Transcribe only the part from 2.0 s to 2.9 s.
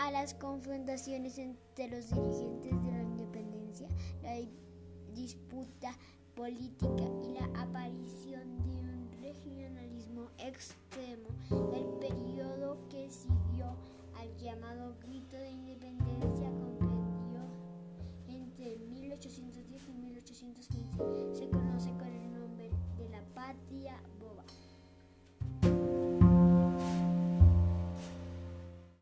dirigentes de